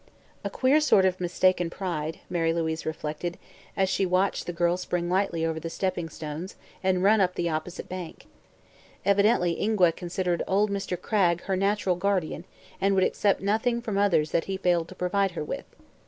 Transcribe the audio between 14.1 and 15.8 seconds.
that he failed to provide her with.